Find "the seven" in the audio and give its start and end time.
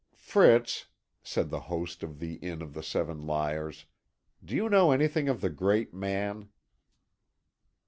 2.73-3.21